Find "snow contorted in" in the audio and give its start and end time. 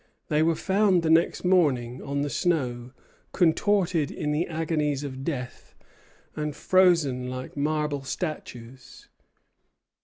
2.31-4.31